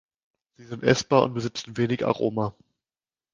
[0.55, 2.55] Sie sind essbar und besitzen wenig Aroma.